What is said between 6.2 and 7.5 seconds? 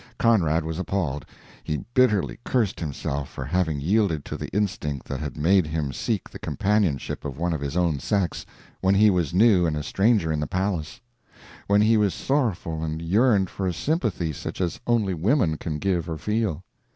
the companionship of